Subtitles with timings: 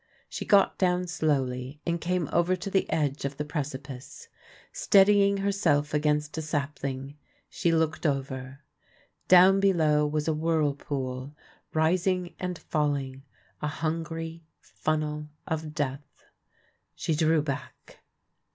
[0.27, 4.29] She got down slowly, and came over to the edge of the precipice.
[4.73, 7.19] Steadying herself against a sapling,
[7.51, 8.61] she looked over.
[9.27, 11.35] Down below was a whirlpool,
[11.71, 13.21] rising and falling—
[13.61, 16.23] a hungry funnel of death.
[16.95, 17.99] She drew back.